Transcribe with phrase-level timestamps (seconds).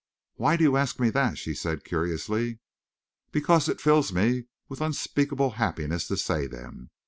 [0.33, 2.57] "Why do you ask me that?" she said curiously.
[3.31, 6.89] "Because it fills me with unspeakable happiness to say them.